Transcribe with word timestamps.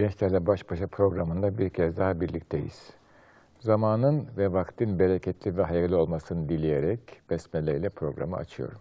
Gençlerle 0.00 0.46
Baş 0.46 0.70
Başa 0.70 0.86
programında 0.86 1.58
bir 1.58 1.70
kez 1.70 1.96
daha 1.96 2.20
birlikteyiz. 2.20 2.90
Zamanın 3.58 4.28
ve 4.36 4.52
vaktin 4.52 4.98
bereketli 4.98 5.56
ve 5.56 5.62
hayırlı 5.62 5.98
olmasını 5.98 6.48
dileyerek 6.48 7.00
Besmele 7.30 7.76
ile 7.76 7.88
programı 7.88 8.36
açıyorum. 8.36 8.78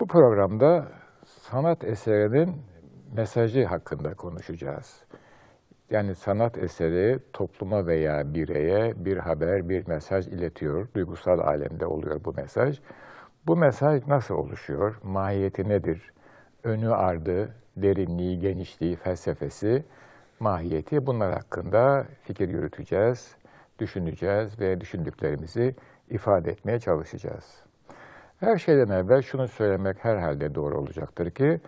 Bu 0.00 0.06
programda 0.06 0.88
sanat 1.24 1.84
eserinin 1.84 2.54
mesajı 3.16 3.64
hakkında 3.64 4.14
konuşacağız. 4.14 5.04
Yani 5.90 6.14
sanat 6.14 6.58
eseri 6.58 7.18
topluma 7.32 7.86
veya 7.86 8.34
bireye 8.34 9.04
bir 9.04 9.16
haber, 9.16 9.68
bir 9.68 9.88
mesaj 9.88 10.28
iletiyor. 10.28 10.88
Duygusal 10.94 11.38
alemde 11.38 11.86
oluyor 11.86 12.24
bu 12.24 12.32
mesaj. 12.32 12.80
Bu 13.46 13.56
mesaj 13.56 14.06
nasıl 14.06 14.34
oluşuyor? 14.34 15.00
Mahiyeti 15.02 15.68
nedir? 15.68 16.12
Önü 16.64 16.94
ardı, 16.94 17.54
derinliği, 17.82 18.38
genişliği, 18.38 18.96
felsefesi, 18.96 19.84
mahiyeti 20.40 21.06
bunlar 21.06 21.32
hakkında 21.32 22.06
fikir 22.22 22.48
yürüteceğiz, 22.48 23.36
düşüneceğiz 23.78 24.60
ve 24.60 24.80
düşündüklerimizi 24.80 25.74
ifade 26.10 26.50
etmeye 26.50 26.78
çalışacağız. 26.78 27.64
Her 28.40 28.58
şeyden 28.58 28.88
evvel 28.88 29.22
şunu 29.22 29.48
söylemek 29.48 30.04
herhalde 30.04 30.54
doğru 30.54 30.78
olacaktır 30.78 31.30
ki, 31.30 31.60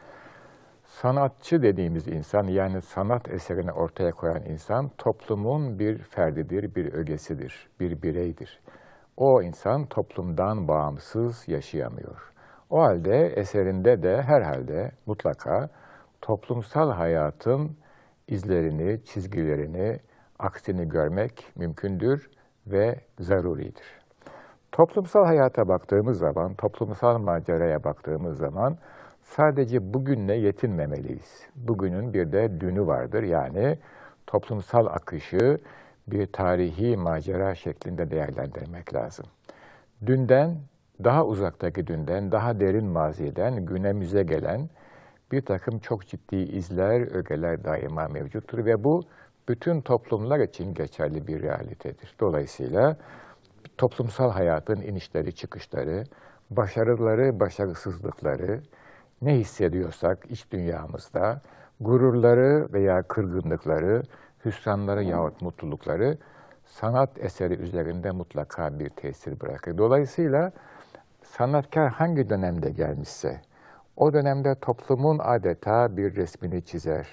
sanatçı 0.84 1.62
dediğimiz 1.62 2.08
insan 2.08 2.44
yani 2.44 2.82
sanat 2.82 3.28
eserini 3.28 3.72
ortaya 3.72 4.10
koyan 4.10 4.42
insan 4.44 4.90
toplumun 4.98 5.78
bir 5.78 5.98
ferdidir, 5.98 6.74
bir 6.74 6.92
ögesidir, 6.92 7.68
bir 7.80 8.02
bireydir. 8.02 8.60
O 9.16 9.42
insan 9.42 9.86
toplumdan 9.86 10.68
bağımsız 10.68 11.48
yaşayamıyor. 11.48 12.32
O 12.70 12.80
halde 12.80 13.26
eserinde 13.26 14.02
de 14.02 14.22
herhalde 14.22 14.92
mutlaka 15.06 15.68
toplumsal 16.22 16.90
hayatın 16.90 17.76
izlerini, 18.28 19.04
çizgilerini, 19.04 19.98
aksini 20.38 20.88
görmek 20.88 21.52
mümkündür 21.56 22.30
ve 22.66 23.00
zaruridir. 23.18 24.02
Toplumsal 24.72 25.24
hayata 25.24 25.68
baktığımız 25.68 26.18
zaman, 26.18 26.54
toplumsal 26.54 27.18
maceraya 27.18 27.84
baktığımız 27.84 28.38
zaman 28.38 28.78
sadece 29.22 29.94
bugünle 29.94 30.34
yetinmemeliyiz. 30.34 31.46
Bugünün 31.56 32.14
bir 32.14 32.32
de 32.32 32.60
dünü 32.60 32.86
vardır. 32.86 33.22
Yani 33.22 33.78
toplumsal 34.26 34.86
akışı 34.86 35.58
bir 36.06 36.26
tarihi 36.26 36.96
macera 36.96 37.54
şeklinde 37.54 38.10
değerlendirmek 38.10 38.94
lazım. 38.94 39.26
Dünden, 40.06 40.56
daha 41.04 41.24
uzaktaki 41.24 41.86
dünden, 41.86 42.32
daha 42.32 42.60
derin 42.60 42.86
maziden 42.86 43.66
günümüze 43.66 44.22
gelen 44.22 44.68
bir 45.32 45.42
takım 45.42 45.78
çok 45.78 46.06
ciddi 46.06 46.36
izler, 46.36 47.14
ögeler 47.14 47.64
daima 47.64 48.08
mevcuttur 48.08 48.64
ve 48.64 48.84
bu 48.84 49.02
bütün 49.48 49.80
toplumlar 49.80 50.40
için 50.40 50.74
geçerli 50.74 51.26
bir 51.26 51.42
realitedir. 51.42 52.14
Dolayısıyla 52.20 52.96
toplumsal 53.78 54.30
hayatın 54.30 54.80
inişleri, 54.80 55.32
çıkışları, 55.32 56.04
başarıları, 56.50 57.40
başarısızlıkları, 57.40 58.60
ne 59.22 59.34
hissediyorsak 59.34 60.26
iç 60.30 60.52
dünyamızda, 60.52 61.40
gururları 61.80 62.68
veya 62.72 63.02
kırgınlıkları, 63.02 64.02
hüsranları 64.44 65.02
yahut 65.02 65.42
mutlulukları 65.42 66.18
sanat 66.66 67.10
eseri 67.18 67.54
üzerinde 67.54 68.10
mutlaka 68.10 68.78
bir 68.78 68.88
tesir 68.88 69.40
bırakır. 69.40 69.78
Dolayısıyla 69.78 70.52
sanatkar 71.22 71.90
hangi 71.90 72.30
dönemde 72.30 72.70
gelmişse, 72.70 73.40
o 73.96 74.12
dönemde 74.12 74.54
toplumun 74.54 75.18
adeta 75.22 75.96
bir 75.96 76.16
resmini 76.16 76.62
çizer. 76.62 77.06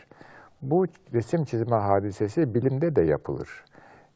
Bu 0.61 0.85
resim 1.13 1.43
çizme 1.43 1.75
hadisesi 1.75 2.53
bilimde 2.53 2.95
de 2.95 3.01
yapılır. 3.01 3.65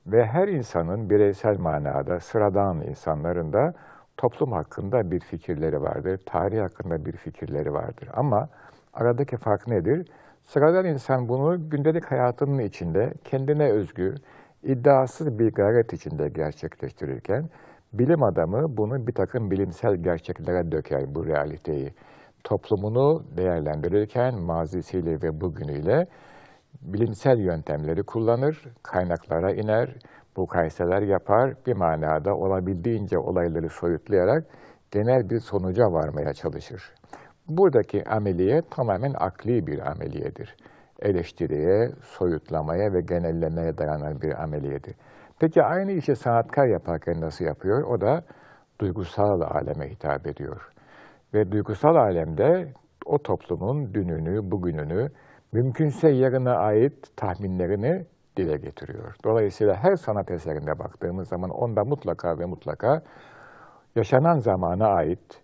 Ve 0.08 0.26
her 0.26 0.48
insanın 0.48 1.10
bireysel 1.10 1.60
manada, 1.60 2.20
sıradan 2.20 2.82
insanların 2.82 3.54
da 3.54 3.74
toplum 4.18 4.52
hakkında 4.52 5.12
bir 5.12 5.20
fikirleri 5.20 5.82
vardır, 5.82 6.20
tarih 6.26 6.62
hakkında 6.62 7.06
bir 7.06 7.12
fikirleri 7.12 7.74
vardır. 7.74 8.10
Ama 8.14 8.50
aradaki 8.94 9.38
fark 9.38 9.68
nedir? 9.68 10.08
Sıradan 10.44 10.86
insan 10.86 11.30
bunu 11.30 11.70
gündelik 11.70 12.06
hayatının 12.06 12.60
içinde 12.60 13.14
kendine 13.24 13.72
özgü, 13.72 14.16
iddiasız 14.64 15.40
bir 15.40 15.52
gayret 15.52 15.94
içinde 15.94 16.30
gerçekleştirirken, 16.30 17.50
bilim 17.94 18.24
adamı 18.24 18.78
bunu 18.78 19.08
bir 19.08 19.14
takım 19.14 19.52
bilimsel 19.52 19.96
gerçeklere 19.96 20.72
döker 20.72 21.16
bu 21.16 21.26
realiteyi. 21.26 21.94
Toplumunu 22.44 23.24
değerlendirirken 23.38 24.42
mazisiyle 24.42 25.12
ve 25.12 25.42
bugünüyle 25.42 26.06
bilimsel 26.82 27.38
yöntemleri 27.40 28.04
kullanır, 28.04 28.64
kaynaklara 28.84 29.52
iner, 29.52 29.96
mukayeseler 30.38 31.02
yapar, 31.02 31.54
bir 31.68 31.74
manada 31.74 32.36
olabildiğince 32.36 33.18
olayları 33.18 33.70
soyutlayarak 33.70 34.44
genel 34.92 35.30
bir 35.30 35.40
sonuca 35.40 35.84
varmaya 35.84 36.34
çalışır. 36.34 36.94
Buradaki 37.48 38.04
ameliye 38.10 38.62
tamamen 38.72 39.14
akli 39.20 39.68
bir 39.68 39.92
ameliyedir. 39.92 40.56
Eleştiriye, 41.00 41.90
soyutlamaya 42.02 42.94
ve 42.94 43.02
genellemeye 43.02 43.78
dayanan 43.78 44.22
bir 44.22 44.44
ameliyedir. 44.44 44.96
Peki 45.40 45.64
aynı 45.64 45.92
işi 45.92 46.16
sanatkar 46.16 46.68
yaparken 46.68 47.22
nasıl 47.22 47.46
yapıyor? 47.46 47.84
O 47.84 48.02
da 48.02 48.24
duygusal 48.80 49.42
aleme 49.42 49.90
hitap 49.90 50.28
ediyor. 50.28 50.73
Ve 51.34 51.52
duygusal 51.52 51.96
alemde 51.96 52.74
o 53.06 53.18
toplumun 53.18 53.94
dününü, 53.94 54.52
bugününü, 54.52 55.10
mümkünse 55.52 56.10
yarına 56.10 56.56
ait 56.56 57.18
tahminlerini 57.18 58.06
dile 58.38 58.58
getiriyor. 58.58 59.16
Dolayısıyla 59.26 59.76
her 59.76 59.96
sanat 59.96 60.32
eserinde 60.32 60.80
baktığımız 60.80 61.28
zaman 61.28 61.50
onda 61.50 61.84
mutlaka 61.84 62.40
ve 62.40 62.46
mutlaka 62.46 63.02
yaşanan 63.96 64.40
zamana 64.40 64.88
ait, 64.88 65.44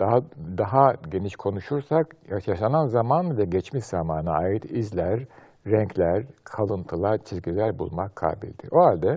daha 0.00 0.20
daha 0.58 0.92
geniş 1.10 1.36
konuşursak 1.36 2.06
yaşanan 2.46 2.86
zaman 2.86 3.38
ve 3.38 3.44
geçmiş 3.44 3.84
zamana 3.84 4.32
ait 4.32 4.64
izler, 4.64 5.26
renkler, 5.66 6.24
kalıntılar, 6.44 7.18
çizgiler 7.18 7.78
bulmak 7.78 8.16
kabildir. 8.16 8.68
O 8.72 8.80
halde 8.80 9.16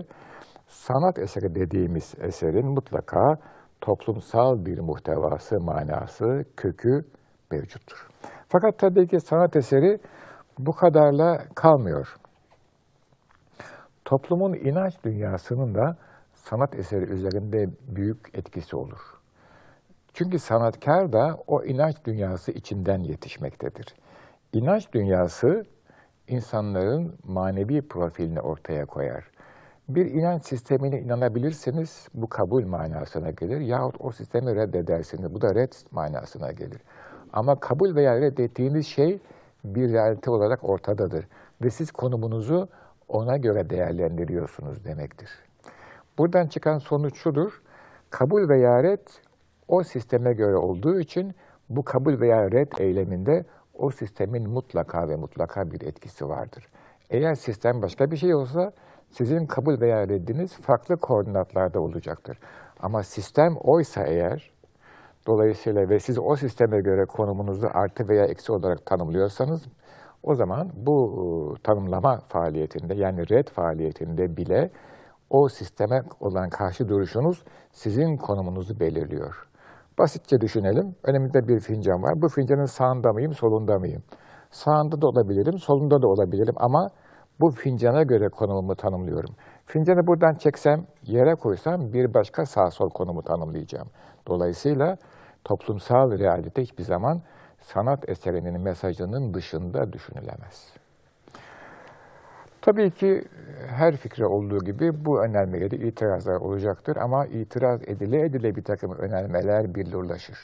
sanat 0.66 1.18
eseri 1.18 1.54
dediğimiz 1.54 2.14
eserin 2.20 2.66
mutlaka 2.66 3.36
toplumsal 3.84 4.64
bir 4.66 4.78
muhtevası, 4.78 5.60
manası, 5.60 6.44
kökü 6.56 7.04
mevcuttur. 7.50 8.08
Fakat 8.48 8.78
tabii 8.78 9.06
ki 9.06 9.20
sanat 9.20 9.56
eseri 9.56 9.98
bu 10.58 10.72
kadarla 10.72 11.38
kalmıyor. 11.54 12.16
Toplumun 14.04 14.54
inanç 14.54 15.04
dünyasının 15.04 15.74
da 15.74 15.96
sanat 16.34 16.74
eseri 16.74 17.04
üzerinde 17.04 17.66
büyük 17.96 18.38
etkisi 18.38 18.76
olur. 18.76 19.00
Çünkü 20.14 20.38
sanatkar 20.38 21.12
da 21.12 21.36
o 21.46 21.64
inanç 21.64 21.96
dünyası 22.06 22.52
içinden 22.52 22.98
yetişmektedir. 22.98 23.86
İnanç 24.52 24.92
dünyası 24.92 25.62
insanların 26.28 27.18
manevi 27.24 27.88
profilini 27.88 28.40
ortaya 28.40 28.86
koyar. 28.86 29.24
Bir 29.88 30.06
inanç 30.06 30.46
sistemine 30.46 31.00
inanabilirseniz 31.00 32.08
bu 32.14 32.28
kabul 32.28 32.66
manasına 32.66 33.30
gelir 33.30 33.60
yahut 33.60 33.96
o 34.00 34.12
sistemi 34.12 34.56
reddedersiniz 34.56 35.34
bu 35.34 35.40
da 35.40 35.54
red 35.54 35.72
manasına 35.90 36.52
gelir. 36.52 36.80
Ama 37.32 37.60
kabul 37.60 37.94
veya 37.94 38.20
reddettiğiniz 38.20 38.86
şey 38.86 39.18
bir 39.64 39.92
realite 39.92 40.30
olarak 40.30 40.64
ortadadır 40.64 41.28
ve 41.62 41.70
siz 41.70 41.92
konumunuzu 41.92 42.68
ona 43.08 43.36
göre 43.36 43.70
değerlendiriyorsunuz 43.70 44.84
demektir. 44.84 45.30
Buradan 46.18 46.46
çıkan 46.46 46.78
sonuç 46.78 47.16
şudur, 47.16 47.62
kabul 48.10 48.48
veya 48.48 48.82
red 48.82 49.06
o 49.68 49.82
sisteme 49.82 50.32
göre 50.32 50.56
olduğu 50.56 51.00
için 51.00 51.34
bu 51.68 51.84
kabul 51.84 52.20
veya 52.20 52.50
red 52.50 52.72
eyleminde 52.78 53.44
o 53.74 53.90
sistemin 53.90 54.50
mutlaka 54.50 55.08
ve 55.08 55.16
mutlaka 55.16 55.70
bir 55.70 55.80
etkisi 55.80 56.28
vardır. 56.28 56.68
Eğer 57.10 57.34
sistem 57.34 57.82
başka 57.82 58.10
bir 58.10 58.16
şey 58.16 58.34
olsa 58.34 58.72
sizin 59.16 59.46
kabul 59.46 59.80
veya 59.80 60.08
reddiniz 60.08 60.56
farklı 60.60 60.96
koordinatlarda 60.96 61.80
olacaktır. 61.80 62.38
Ama 62.80 63.02
sistem 63.02 63.56
oysa 63.60 64.02
eğer, 64.06 64.50
dolayısıyla 65.26 65.88
ve 65.88 65.98
siz 65.98 66.18
o 66.18 66.36
sisteme 66.36 66.80
göre 66.80 67.04
konumunuzu 67.04 67.66
artı 67.74 68.08
veya 68.08 68.24
eksi 68.24 68.52
olarak 68.52 68.86
tanımlıyorsanız, 68.86 69.62
o 70.22 70.34
zaman 70.34 70.70
bu 70.76 70.96
ıı, 71.04 71.54
tanımlama 71.62 72.20
faaliyetinde 72.28 72.94
yani 72.94 73.20
red 73.30 73.48
faaliyetinde 73.48 74.36
bile 74.36 74.70
o 75.30 75.48
sisteme 75.48 76.02
olan 76.20 76.48
karşı 76.48 76.88
duruşunuz 76.88 77.44
sizin 77.72 78.16
konumunuzu 78.16 78.80
belirliyor. 78.80 79.48
Basitçe 79.98 80.40
düşünelim. 80.40 80.94
Önümüzde 81.04 81.48
bir 81.48 81.60
fincan 81.60 82.02
var. 82.02 82.22
Bu 82.22 82.28
fincanın 82.28 82.64
sağında 82.64 83.12
mıyım, 83.12 83.32
solunda 83.32 83.78
mıyım? 83.78 84.02
Sağında 84.50 85.00
da 85.02 85.06
olabilirim, 85.06 85.58
solunda 85.58 86.02
da 86.02 86.08
olabilirim 86.08 86.54
ama 86.56 86.90
bu 87.40 87.50
fincana 87.50 88.02
göre 88.02 88.28
konumumu 88.28 88.74
tanımlıyorum. 88.74 89.34
Fincanı 89.66 90.06
buradan 90.06 90.34
çeksem, 90.34 90.86
yere 91.02 91.34
koysam 91.34 91.92
bir 91.92 92.14
başka 92.14 92.46
sağ 92.46 92.70
sol 92.70 92.90
konumu 92.90 93.22
tanımlayacağım. 93.22 93.88
Dolayısıyla 94.26 94.96
toplumsal 95.44 96.18
realite 96.18 96.62
hiçbir 96.62 96.84
zaman 96.84 97.22
sanat 97.60 98.08
eserinin 98.08 98.60
mesajının 98.60 99.34
dışında 99.34 99.92
düşünülemez. 99.92 100.74
Tabii 102.62 102.90
ki 102.90 103.24
her 103.66 103.96
fikre 103.96 104.26
olduğu 104.26 104.58
gibi 104.58 105.04
bu 105.04 105.24
önermelere 105.24 105.76
itirazlar 105.76 106.36
olacaktır 106.36 106.96
ama 106.96 107.26
itiraz 107.26 107.82
edile 107.82 108.24
edile 108.24 108.56
bir 108.56 108.62
takım 108.62 108.92
önermeler 108.92 109.74
billurlaşır. 109.74 110.38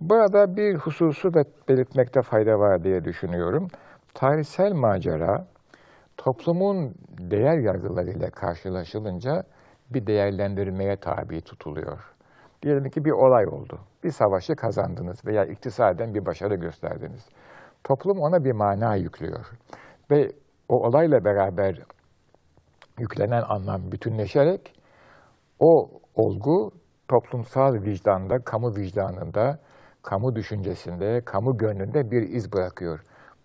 Burada 0.00 0.56
bir 0.56 0.74
hususu 0.74 1.34
da 1.34 1.44
belirtmekte 1.68 2.22
fayda 2.22 2.58
var 2.58 2.84
diye 2.84 3.04
düşünüyorum. 3.04 3.68
Tarihsel 4.14 4.72
macera 4.72 5.46
toplumun 6.16 6.94
değer 7.18 7.58
yargılarıyla 7.58 8.30
karşılaşılınca 8.30 9.42
bir 9.90 10.06
değerlendirmeye 10.06 10.96
tabi 10.96 11.40
tutuluyor. 11.40 12.14
Diyelim 12.62 12.90
ki 12.90 13.04
bir 13.04 13.10
olay 13.10 13.46
oldu. 13.46 13.80
Bir 14.04 14.10
savaşı 14.10 14.56
kazandınız 14.56 15.26
veya 15.26 15.44
iktisaden 15.44 16.14
bir 16.14 16.26
başarı 16.26 16.54
gösterdiniz. 16.54 17.28
Toplum 17.84 18.18
ona 18.18 18.44
bir 18.44 18.52
mana 18.52 18.96
yüklüyor. 18.96 19.50
Ve 20.10 20.28
o 20.68 20.86
olayla 20.86 21.24
beraber 21.24 21.82
yüklenen 22.98 23.42
anlam 23.48 23.92
bütünleşerek 23.92 24.74
o 25.58 25.90
olgu 26.14 26.70
toplumsal 27.08 27.74
vicdanda, 27.74 28.38
kamu 28.38 28.76
vicdanında, 28.76 29.58
kamu 30.02 30.36
düşüncesinde, 30.36 31.20
kamu 31.24 31.56
gönlünde 31.56 32.10
bir 32.10 32.22
iz 32.22 32.52
bırakıyor. 32.52 33.00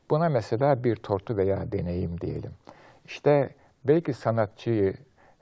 Buna 0.09 0.29
mesela 0.29 0.83
bir 0.83 0.95
tortu 0.95 1.37
veya 1.37 1.71
deneyim 1.71 2.21
diyelim. 2.21 2.51
İşte 3.05 3.49
belki 3.83 4.13
sanatçıyı 4.13 4.93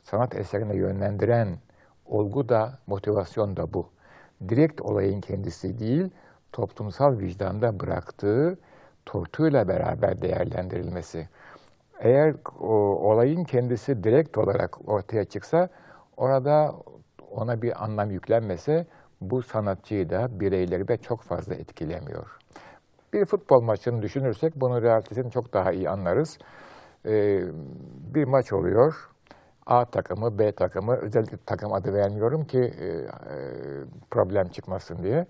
sanat 0.04 0.36
eserine 0.36 0.75
yönlendiren 0.75 1.58
olgu 2.06 2.50
da, 2.50 2.80
motivasyon 2.88 3.58
da 3.58 3.74
bu. 3.74 3.90
Direkt 4.50 4.81
olayın 4.81 5.22
kendisi 5.22 5.80
değil, 5.80 6.10
toplumsal 6.52 7.19
vicdanda 7.19 7.80
bıraktığı 7.80 8.58
tortuyla 9.06 9.68
beraber 9.68 10.22
değerlendirilmesi. 10.22 11.30
Eğer 12.00 12.36
o, 12.60 12.68
olayın 13.12 13.44
kendisi 13.44 14.04
direkt 14.04 14.38
olarak 14.38 14.90
ortaya 14.90 15.25
çıksa, 15.25 15.69
orada 16.18 16.75
ona 17.31 17.62
bir 17.62 17.84
anlam 17.84 18.12
yüklenmese, 18.12 18.86
bu 19.22 19.44
sanatçıyı 19.44 20.10
da, 20.10 20.40
bireyleri 20.40 20.88
de 20.88 20.98
çok 20.98 21.22
fazla 21.22 21.56
etkilemiyor. 21.56 22.38
Bir 23.13 23.25
futbol 23.25 23.62
maçını 23.62 24.01
düşünürsek, 24.01 24.54
bunun 24.56 24.81
realitesini 24.81 25.31
çok 25.31 25.54
daha 25.54 25.71
iyi 25.71 25.89
anlarız. 25.89 26.38
Ee, 27.06 27.39
bir 28.13 28.25
maç 28.27 28.54
oluyor, 28.54 28.94
A 29.65 29.86
takımı, 29.86 30.39
B 30.39 30.51
takımı, 30.51 30.95
özellikle 30.95 31.38
takım 31.45 31.74
adı 31.74 31.94
vermiyorum 31.94 32.45
ki 32.45 32.59
e, 32.59 32.86
e, 32.86 33.07
problem 34.12 34.48
çıkmasın 34.48 35.04
diye. 35.04 35.25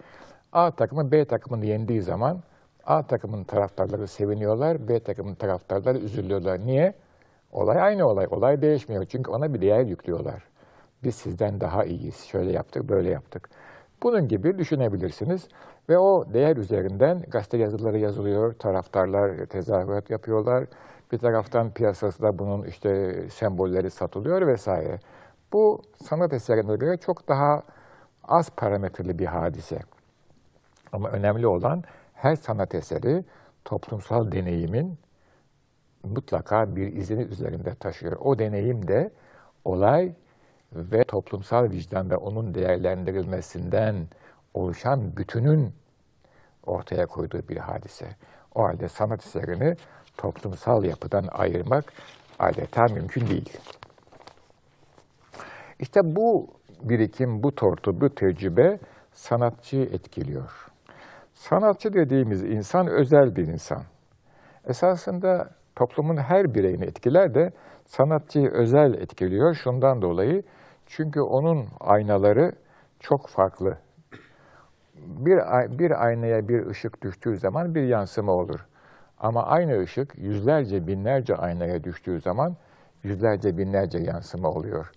A 0.51 0.71
takımı 0.71 1.11
B 1.11 1.25
takımını 1.25 1.65
yendiği 1.65 2.01
zaman 2.01 2.41
A 2.83 3.03
takımın 3.03 3.43
taraftarları 3.43 4.07
seviniyorlar, 4.07 4.87
B 4.87 4.99
takımın 4.99 5.35
taraftarları 5.35 5.97
üzülüyorlar. 5.97 6.59
Niye? 6.59 6.93
Olay 7.51 7.81
aynı 7.81 8.05
olay, 8.07 8.27
olay 8.29 8.61
değişmiyor. 8.61 9.05
Çünkü 9.05 9.31
ona 9.31 9.53
bir 9.53 9.61
değer 9.61 9.85
yüklüyorlar. 9.85 10.43
Biz 11.03 11.15
sizden 11.15 11.61
daha 11.61 11.83
iyiyiz, 11.83 12.25
şöyle 12.25 12.51
yaptık, 12.51 12.89
böyle 12.89 13.09
yaptık. 13.09 13.49
Bunun 14.03 14.27
gibi 14.27 14.57
düşünebilirsiniz. 14.57 15.47
Ve 15.89 15.97
o 15.97 16.33
değer 16.33 16.57
üzerinden 16.57 17.21
gazete 17.27 17.57
yazıları 17.57 17.97
yazılıyor, 17.97 18.53
taraftarlar 18.53 19.45
tezahürat 19.45 20.09
yapıyorlar. 20.09 20.65
Bir 21.11 21.17
taraftan 21.17 21.71
piyasasında 21.71 22.39
bunun 22.39 22.63
işte 22.63 23.13
sembolleri 23.29 23.89
satılıyor 23.89 24.47
vesaire. 24.47 24.99
Bu 25.53 25.81
sanat 26.03 26.33
eserine 26.33 26.75
göre 26.75 26.97
çok 26.97 27.27
daha 27.27 27.63
az 28.23 28.49
parametreli 28.49 29.19
bir 29.19 29.25
hadise. 29.25 29.79
Ama 30.91 31.09
önemli 31.09 31.47
olan 31.47 31.83
her 32.13 32.35
sanat 32.35 32.75
eseri 32.75 33.25
toplumsal 33.65 34.31
deneyimin 34.31 34.97
mutlaka 36.03 36.75
bir 36.75 36.93
izini 36.93 37.23
üzerinde 37.23 37.75
taşıyor. 37.75 38.17
O 38.19 38.39
deneyim 38.39 38.87
de 38.87 39.11
olay 39.65 40.15
ve 40.73 41.03
toplumsal 41.03 41.71
vicdanda 41.71 42.17
onun 42.17 42.53
değerlendirilmesinden 42.53 44.07
oluşan 44.57 45.17
bütünün 45.17 45.73
ortaya 46.65 47.05
koyduğu 47.05 47.47
bir 47.49 47.57
hadise. 47.57 48.05
O 48.55 48.63
halde 48.63 48.89
sanat 48.89 49.25
eserini 49.25 49.75
toplumsal 50.17 50.83
yapıdan 50.83 51.27
ayırmak 51.31 51.93
adeta 52.39 52.85
mümkün 52.85 53.27
değil. 53.27 53.57
İşte 55.79 56.15
bu 56.15 56.47
birikim, 56.81 57.43
bu 57.43 57.55
tortu, 57.55 58.01
bu 58.01 58.15
tecrübe 58.15 58.79
sanatçıyı 59.13 59.85
etkiliyor. 59.85 60.67
Sanatçı 61.33 61.93
dediğimiz 61.93 62.43
insan 62.43 62.87
özel 62.87 63.35
bir 63.35 63.47
insan. 63.47 63.83
Esasında 64.67 65.49
toplumun 65.75 66.17
her 66.17 66.55
bireyini 66.55 66.85
etkiler 66.85 67.33
de 67.33 67.51
sanatçıyı 67.85 68.49
özel 68.49 68.93
etkiliyor 68.93 69.55
şundan 69.55 70.01
dolayı. 70.01 70.43
Çünkü 70.87 71.21
onun 71.21 71.67
aynaları 71.79 72.51
çok 72.99 73.27
farklı. 73.27 73.77
Bir, 75.05 75.37
bir 75.79 76.05
aynaya 76.05 76.47
bir 76.47 76.65
ışık 76.65 77.03
düştüğü 77.03 77.37
zaman 77.37 77.75
bir 77.75 77.83
yansıma 77.83 78.31
olur. 78.31 78.67
Ama 79.19 79.43
aynı 79.43 79.79
ışık 79.79 80.17
yüzlerce, 80.17 80.87
binlerce 80.87 81.35
aynaya 81.35 81.83
düştüğü 81.83 82.21
zaman 82.21 82.55
yüzlerce, 83.03 83.57
binlerce 83.57 83.97
yansıma 83.97 84.49
oluyor. 84.49 84.91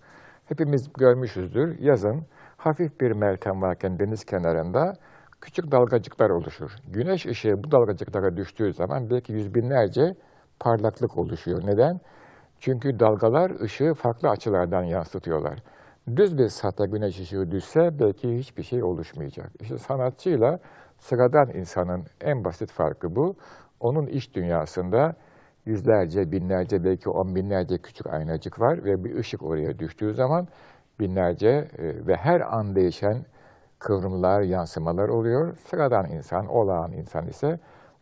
Hepimiz 0.45 0.93
görmüşüzdür. 0.93 1.79
Yazın 1.79 2.25
hafif 2.57 3.01
bir 3.01 3.11
meltem 3.11 3.61
varken 3.61 3.99
deniz 3.99 4.25
kenarında 4.25 4.93
küçük 5.41 5.71
dalgacıklar 5.71 6.29
oluşur. 6.29 6.71
Güneş 6.87 7.25
ışığı 7.25 7.63
bu 7.63 7.71
dalgacıklara 7.71 8.37
düştüğü 8.37 8.73
zaman 8.73 9.09
belki 9.09 9.33
yüz 9.33 9.55
binlerce 9.55 10.15
parlaklık 10.59 11.17
oluşuyor. 11.17 11.61
Neden? 11.65 11.99
Çünkü 12.59 12.99
dalgalar 12.99 13.61
ışığı 13.61 13.93
farklı 13.93 14.29
açılardan 14.29 14.83
yansıtıyorlar. 14.83 15.59
Düz 16.07 16.37
bir 16.37 16.47
sahte 16.47 16.85
güneş 16.85 17.19
ışığı 17.19 17.51
düşse 17.51 17.99
belki 17.99 18.37
hiçbir 18.37 18.63
şey 18.63 18.83
oluşmayacak. 18.83 19.51
İşte 19.59 19.77
sanatçıyla 19.77 20.59
sıradan 20.99 21.49
insanın 21.49 22.03
en 22.21 22.43
basit 22.43 22.71
farkı 22.71 23.15
bu. 23.15 23.35
Onun 23.79 24.07
iş 24.07 24.35
dünyasında 24.35 25.15
yüzlerce, 25.65 26.31
binlerce, 26.31 26.83
belki 26.83 27.09
on 27.09 27.35
binlerce 27.35 27.77
küçük 27.77 28.07
aynacık 28.07 28.59
var 28.59 28.83
ve 28.83 29.03
bir 29.03 29.15
ışık 29.15 29.43
oraya 29.43 29.79
düştüğü 29.79 30.13
zaman 30.13 30.47
binlerce 30.99 31.67
e, 31.77 32.07
ve 32.07 32.15
her 32.15 32.41
an 32.41 32.75
değişen 32.75 33.25
kıvrımlar, 33.79 34.41
yansımalar 34.41 35.09
oluyor. 35.09 35.55
Sıradan 35.55 36.05
insan, 36.05 36.47
olağan 36.47 36.91
insan 36.91 37.27
ise 37.27 37.59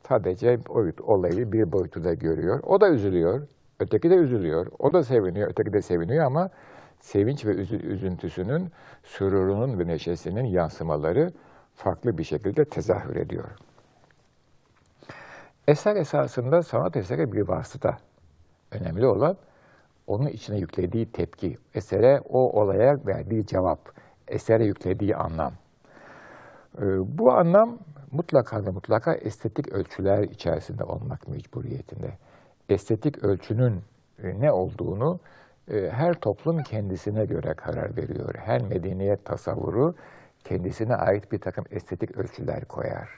sadece 0.08 0.60
olayı 1.04 1.52
bir 1.52 1.72
boyutuda 1.72 2.14
görüyor. 2.14 2.60
O 2.64 2.82
da 2.82 2.90
üzülüyor, 2.90 3.48
öteki 3.80 4.10
de 4.10 4.16
üzülüyor. 4.16 4.68
O 4.80 4.94
da 4.94 5.04
seviniyor, 5.04 5.50
öteki 5.50 5.74
de 5.74 5.82
seviniyor 5.82 6.26
ama 6.26 6.50
sevinç 7.00 7.46
ve 7.46 7.52
üzüntüsünün, 7.76 8.72
sürurunun 9.04 9.80
ve 9.80 9.88
neşesinin 9.88 10.46
yansımaları 10.46 11.32
farklı 11.76 12.18
bir 12.18 12.24
şekilde 12.24 12.66
tezahür 12.66 13.16
ediyor. 13.16 13.50
Eser 15.68 15.96
esasında 15.96 16.64
sanat 16.64 16.98
eseri 16.98 17.32
bir 17.32 17.42
vasıta. 17.42 17.98
Önemli 18.72 19.08
olan 19.08 19.38
onun 20.08 20.28
içine 20.28 20.58
yüklediği 20.58 21.12
tepki, 21.12 21.58
esere 21.74 22.22
o 22.30 22.62
olaya 22.62 23.06
verdiği 23.06 23.46
cevap, 23.46 23.80
esere 24.28 24.66
yüklediği 24.66 25.16
anlam. 25.16 25.54
Ee, 26.78 27.18
bu 27.18 27.32
anlam 27.32 27.78
mutlaka 28.12 28.66
ve 28.66 28.70
mutlaka 28.70 29.14
estetik 29.14 29.68
ölçüler 29.68 30.24
içerisinde 30.24 30.84
olmak 30.84 31.28
mecburiyetinde. 31.28 32.18
Estetik 32.70 33.24
ölçünün 33.24 33.82
e, 34.24 34.40
ne 34.40 34.52
olduğunu 34.52 35.20
her 35.70 36.14
toplum 36.14 36.64
kendisine 36.64 37.26
göre 37.26 37.54
karar 37.54 37.98
veriyor. 37.98 38.36
Her 38.38 38.62
medeniyet 38.62 39.26
tasavvuru 39.26 39.96
kendisine 40.44 40.96
ait 40.96 41.32
bir 41.32 41.40
takım 41.40 41.66
estetik 41.72 42.18
ölçüler 42.18 42.66
koyar. 42.66 43.10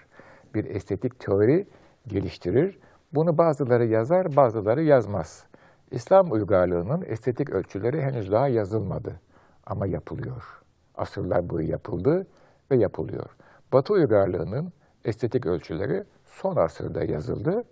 Bir 0.56 0.66
estetik 0.66 1.20
teori 1.20 1.68
geliştirir. 2.08 2.80
Bunu 3.14 3.38
bazıları 3.38 3.86
yazar, 3.86 4.36
bazıları 4.36 4.84
yazmaz. 4.84 5.46
İslam 5.92 6.32
uygarlığının 6.32 7.04
estetik 7.08 7.50
ölçüleri 7.50 8.02
henüz 8.02 8.32
daha 8.32 8.48
yazılmadı 8.48 9.20
ama 9.66 9.88
yapılıyor. 9.88 10.62
Asırlar 10.96 11.50
boyu 11.50 11.70
yapıldı 11.70 12.28
ve 12.72 12.78
yapılıyor. 12.78 13.30
Batı 13.74 13.94
uygarlığının 13.94 14.74
estetik 15.06 15.46
ölçüleri 15.46 16.04
son 16.26 16.56
asırda 16.56 17.04
yazıldı 17.04 17.64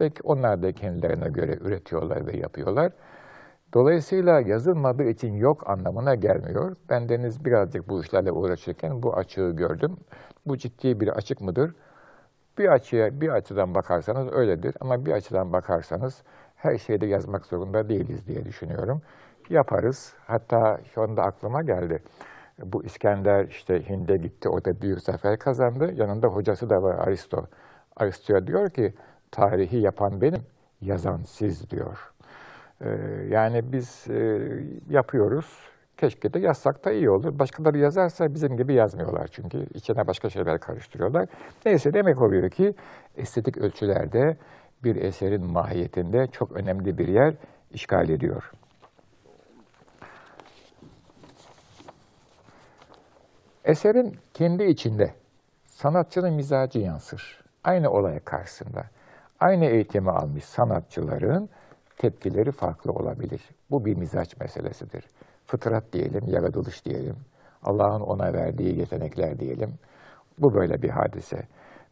ve 0.00 0.10
onlar 0.24 0.62
da 0.62 0.72
kendilerine 0.72 1.28
göre 1.28 1.58
üretiyorlar 1.60 2.26
ve 2.26 2.36
yapıyorlar. 2.36 2.92
Dolayısıyla 3.74 4.40
yazılmadığı 4.40 5.04
için 5.08 5.34
yok 5.34 5.70
anlamına 5.70 6.14
gelmiyor. 6.14 6.76
Ben 6.90 7.08
deniz 7.08 7.44
birazcık 7.44 7.88
bu 7.88 8.02
işlerle 8.02 8.32
uğraşırken 8.32 9.02
bu 9.02 9.16
açığı 9.16 9.50
gördüm. 9.50 9.96
Bu 10.46 10.56
ciddi 10.56 11.00
bir 11.00 11.08
açık 11.08 11.40
mıdır? 11.40 11.74
Bir 12.58 12.68
açıya 12.68 13.20
bir 13.20 13.28
açıdan 13.28 13.74
bakarsanız 13.74 14.32
öyledir 14.32 14.74
ama 14.80 15.06
bir 15.06 15.12
açıdan 15.12 15.52
bakarsanız 15.52 16.22
her 16.56 16.78
şeyde 16.78 17.06
yazmak 17.06 17.46
zorunda 17.46 17.88
değiliz 17.88 18.26
diye 18.26 18.44
düşünüyorum. 18.44 19.02
Yaparız. 19.50 20.14
Hatta 20.26 20.80
şu 20.94 21.02
anda 21.02 21.22
aklıma 21.22 21.62
geldi. 21.62 22.02
Bu 22.64 22.84
İskender 22.84 23.46
işte 23.46 23.88
Hind'e 23.88 24.16
gitti, 24.16 24.48
orada 24.48 24.82
büyük 24.82 25.00
zafer 25.00 25.38
kazandı. 25.38 25.92
Yanında 25.94 26.28
hocası 26.28 26.70
da 26.70 26.82
var 26.82 26.94
Aristo. 26.94 27.46
Aristo 27.96 28.46
diyor 28.46 28.70
ki, 28.70 28.94
tarihi 29.30 29.76
yapan 29.78 30.20
benim, 30.20 30.42
yazan 30.80 31.20
siz 31.26 31.70
diyor. 31.70 32.12
Ee, 32.80 32.88
yani 33.28 33.72
biz 33.72 34.06
e, 34.10 34.40
yapıyoruz, 34.90 35.46
keşke 35.96 36.32
de 36.32 36.38
yazsak 36.38 36.84
da 36.84 36.92
iyi 36.92 37.10
olur. 37.10 37.38
Başkaları 37.38 37.78
yazarsa 37.78 38.34
bizim 38.34 38.56
gibi 38.56 38.74
yazmıyorlar 38.74 39.28
çünkü. 39.28 39.66
içine 39.74 40.06
başka 40.06 40.30
şeyler 40.30 40.60
karıştırıyorlar. 40.60 41.28
Neyse 41.66 41.94
demek 41.94 42.22
oluyor 42.22 42.50
ki 42.50 42.74
estetik 43.16 43.58
ölçülerde 43.58 44.36
bir 44.84 44.96
eserin 44.96 45.44
mahiyetinde 45.44 46.26
çok 46.26 46.52
önemli 46.52 46.98
bir 46.98 47.08
yer 47.08 47.34
işgal 47.70 48.08
ediyor. 48.08 48.52
Eserin 53.64 54.16
kendi 54.34 54.64
içinde 54.64 55.14
sanatçının 55.66 56.34
mizacı 56.34 56.78
yansır. 56.78 57.44
Aynı 57.64 57.90
olaya 57.90 58.20
karşısında. 58.20 58.84
Aynı 59.40 59.64
eğitimi 59.64 60.10
almış 60.10 60.44
sanatçıların 60.44 61.48
tepkileri 61.98 62.52
farklı 62.52 62.92
olabilir. 62.92 63.40
Bu 63.70 63.84
bir 63.84 63.96
mizaç 63.96 64.40
meselesidir. 64.40 65.04
Fıtrat 65.46 65.92
diyelim, 65.92 66.28
yaratılış 66.28 66.84
diyelim. 66.84 67.16
Allah'ın 67.62 68.00
ona 68.00 68.32
verdiği 68.32 68.78
yetenekler 68.78 69.38
diyelim. 69.38 69.74
Bu 70.38 70.54
böyle 70.54 70.82
bir 70.82 70.88
hadise. 70.88 71.42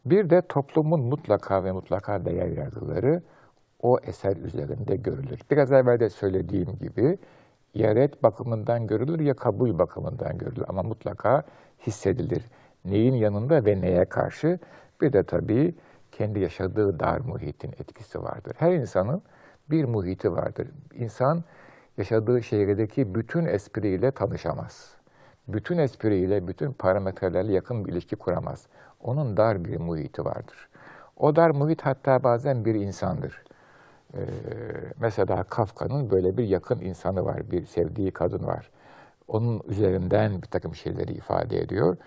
Bir 0.05 0.29
de 0.29 0.41
toplumun 0.41 1.01
mutlaka 1.01 1.63
ve 1.63 1.71
mutlaka 1.71 2.25
değer 2.25 2.47
yargıları 2.47 3.21
o 3.81 3.97
eser 4.03 4.37
üzerinde 4.37 4.95
görülür. 4.95 5.39
Biraz 5.51 5.71
evvel 5.71 5.99
de 5.99 6.09
söylediğim 6.09 6.77
gibi 6.79 7.17
ya 7.73 7.95
red 7.95 8.13
bakımından 8.23 8.87
görülür 8.87 9.19
ya 9.19 9.33
kabul 9.33 9.79
bakımından 9.79 10.37
görülür 10.37 10.65
ama 10.67 10.83
mutlaka 10.83 11.43
hissedilir. 11.87 12.43
Neyin 12.85 13.13
yanında 13.13 13.65
ve 13.65 13.81
neye 13.81 14.05
karşı? 14.05 14.59
Bir 15.01 15.13
de 15.13 15.23
tabii 15.23 15.75
kendi 16.11 16.39
yaşadığı 16.39 16.99
dar 16.99 17.19
muhitin 17.19 17.71
etkisi 17.71 18.21
vardır. 18.21 18.53
Her 18.57 18.71
insanın 18.71 19.21
bir 19.69 19.85
muhiti 19.85 20.31
vardır. 20.31 20.67
İnsan 20.93 21.43
yaşadığı 21.97 22.43
şehirdeki 22.43 23.15
bütün 23.15 23.45
espriyle 23.45 24.11
tanışamaz. 24.11 24.91
Bütün 25.47 25.77
espriyle, 25.77 26.47
bütün 26.47 26.73
parametrelerle 26.73 27.53
yakın 27.53 27.85
bir 27.85 27.91
ilişki 27.91 28.15
kuramaz. 28.15 28.67
Onun 29.01 29.37
dar 29.37 29.65
bir 29.65 29.77
muhiti 29.77 30.25
vardır. 30.25 30.69
O 31.17 31.35
dar 31.35 31.49
muhit 31.49 31.81
hatta 31.81 32.23
bazen 32.23 32.65
bir 32.65 32.75
insandır. 32.75 33.43
Ee, 34.13 34.19
mesela 34.99 35.43
Kafka'nın 35.43 36.09
böyle 36.09 36.37
bir 36.37 36.43
yakın 36.43 36.79
insanı 36.79 37.25
var, 37.25 37.51
bir 37.51 37.65
sevdiği 37.65 38.11
kadın 38.11 38.47
var. 38.47 38.69
Onun 39.27 39.61
üzerinden 39.67 40.41
bir 40.41 40.47
takım 40.47 40.75
şeyleri 40.75 41.13
ifade 41.13 41.59
ediyor. 41.61 41.97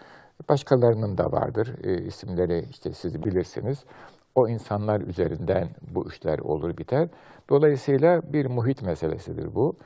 Başkalarının 0.48 1.18
da 1.18 1.32
vardır. 1.32 1.74
E, 1.84 2.02
isimleri 2.02 2.64
işte 2.70 2.92
siz 2.92 3.24
bilirsiniz. 3.24 3.84
O 4.34 4.48
insanlar 4.48 5.00
üzerinden 5.00 5.68
bu 5.94 6.08
işler 6.08 6.38
olur 6.38 6.76
biter. 6.76 7.08
Dolayısıyla 7.48 8.22
bir 8.32 8.46
muhit 8.46 8.82
meselesidir 8.82 9.54
bu. 9.54 9.76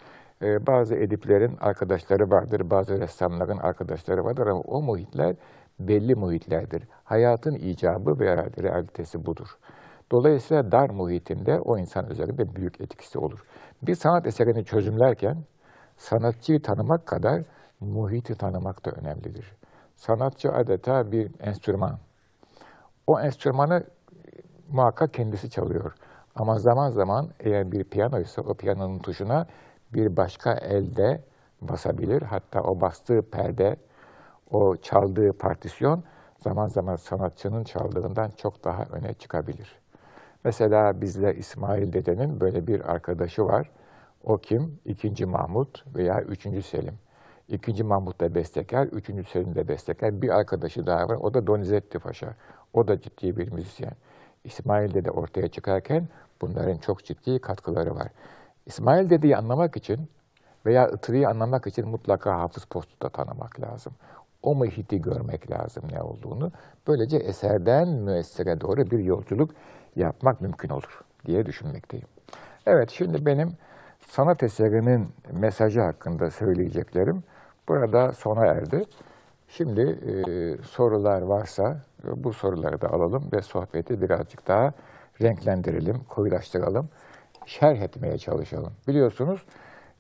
Ee, 0.43 0.67
bazı 0.67 0.95
ediplerin 0.95 1.57
arkadaşları 1.61 2.31
vardır, 2.31 2.71
bazı 2.71 3.01
ressamların 3.01 3.59
arkadaşları 3.59 4.25
vardır 4.25 4.47
ama 4.47 4.61
o 4.61 4.83
muhitler 4.83 5.37
belli 5.81 6.15
muhitlerdir. 6.15 6.83
Hayatın 7.05 7.55
icabı 7.55 8.21
ve 8.21 8.37
realitesi 8.63 9.27
budur. 9.27 9.59
Dolayısıyla 10.13 10.73
dar 10.73 10.91
muhitinde 10.91 11.61
o 11.61 11.79
insan 11.79 12.11
üzerinde 12.11 12.57
büyük 12.57 12.81
etkisi 12.81 13.19
olur. 13.19 13.45
Bir 13.83 13.95
sanat 13.95 14.27
eserini 14.27 14.65
çözümlerken 14.65 15.37
sanatçıyı 15.97 16.63
tanımak 16.63 17.07
kadar 17.07 17.43
muhiti 17.81 18.35
tanımak 18.35 18.85
da 18.85 18.91
önemlidir. 18.91 19.53
Sanatçı 19.97 20.53
adeta 20.53 21.13
bir 21.13 21.31
enstrüman. 21.41 21.99
O 23.07 23.21
enstrümanı 23.21 23.85
muhakkak 24.75 25.15
kendisi 25.15 25.51
çalıyor. 25.51 25.93
Ama 26.35 26.59
zaman 26.59 26.91
zaman 26.91 27.29
eğer 27.41 27.73
bir 27.73 27.85
piyano 27.85 28.21
ise 28.21 28.41
o 28.41 28.55
piyanonun 28.55 28.99
tuşuna 28.99 29.47
bir 29.93 30.17
başka 30.17 30.53
elde 30.53 31.21
basabilir. 31.61 32.23
Hatta 32.23 32.63
o 32.63 32.81
bastığı 32.81 33.23
perde, 33.23 33.77
o 34.51 34.77
çaldığı 34.77 35.33
partisyon 35.33 36.05
zaman 36.39 36.69
zaman 36.69 36.97
sanatçının 36.97 37.65
çaldığından 37.65 38.31
çok 38.37 38.65
daha 38.65 38.85
öne 38.85 39.15
çıkabilir. 39.15 39.79
Mesela 40.45 41.01
bizde 41.01 41.35
İsmail 41.35 41.93
Dede'nin 41.93 42.41
böyle 42.41 42.67
bir 42.67 42.93
arkadaşı 42.93 43.45
var. 43.45 43.71
O 44.25 44.39
kim? 44.39 44.79
İkinci 44.85 45.27
Mahmut 45.27 45.85
veya 45.97 46.21
üçüncü 46.23 46.63
Selim. 46.63 46.95
İkinci 47.49 47.85
Mahmut 47.85 48.21
da 48.21 48.35
bestekar, 48.35 48.87
üçüncü 48.87 49.25
Selim 49.25 49.55
de 49.55 49.69
bestekar. 49.69 50.23
Bir 50.23 50.29
arkadaşı 50.29 50.87
daha 50.87 51.09
var, 51.09 51.17
o 51.21 51.35
da 51.35 51.47
Donizetti 51.47 51.99
Paşa. 51.99 52.35
O 52.73 52.89
da 52.89 53.01
ciddi 53.01 53.37
bir 53.37 53.53
müzisyen. 53.53 53.93
İsmail 54.45 54.95
Dede 54.95 55.11
ortaya 55.11 55.49
çıkarken 55.49 56.09
bunların 56.41 56.77
çok 56.77 57.05
ciddi 57.05 57.39
katkıları 57.39 57.95
var. 57.95 58.09
İsmail 58.67 59.11
Dede'yi 59.11 59.37
anlamak 59.37 59.77
için 59.77 60.09
veya 60.67 60.89
Itri'yi 60.89 61.29
anlamak 61.29 61.67
için 61.67 61.89
mutlaka 61.89 62.39
Hafız 62.41 62.65
Post'u 62.65 63.01
da 63.03 63.09
tanımak 63.09 63.61
lazım. 63.61 63.93
O 64.43 64.55
muhiti 64.55 65.03
görmek 65.03 65.51
lazım 65.51 65.85
ne 65.93 66.03
olduğunu. 66.03 66.53
Böylece 66.89 67.17
eserden 67.17 67.89
müessire 67.89 68.61
doğru 68.61 68.91
bir 68.91 68.99
yolculuk 68.99 69.51
yapmak 69.97 70.41
mümkün 70.41 70.69
olur 70.69 71.01
diye 71.27 71.47
düşünmekteyim. 71.47 72.07
Evet, 72.67 72.91
şimdi 72.91 73.27
benim 73.27 73.53
sanat 74.07 74.43
eserinin 74.43 75.09
mesajı 75.33 75.81
hakkında 75.81 76.31
söyleyeceklerim 76.31 77.23
burada 77.69 78.13
sona 78.13 78.47
erdi. 78.47 78.85
Şimdi 79.57 79.81
e, 79.81 80.13
sorular 80.63 81.23
varsa 81.23 81.83
bu 82.05 82.33
soruları 82.33 82.81
da 82.81 82.91
alalım 82.93 83.25
ve 83.33 83.43
sohbeti 83.43 84.03
birazcık 84.03 84.49
daha 84.49 84.73
renklendirelim, 85.23 86.05
koyulaştıralım, 86.09 86.89
şerh 87.47 87.81
etmeye 87.81 88.19
çalışalım. 88.19 88.73
Biliyorsunuz 88.89 89.43